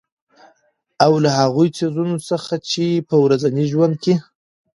او 1.05 1.13
له 1.23 1.29
هـغو 1.37 1.63
څـيزونه 1.75 2.15
څـخـه 2.27 2.55
چـې 2.69 2.85
په 3.07 3.15
ورځـني 3.23 3.63
ژونـد 3.71 3.95
کـې 4.03 4.13